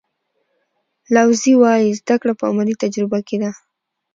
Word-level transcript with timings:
لاوزي 1.13 1.53
وایي 1.61 1.89
زده 1.99 2.15
کړه 2.21 2.33
په 2.39 2.43
عملي 2.51 2.75
تجربه 2.83 3.19
کې 3.27 3.37
ده. 3.41 3.51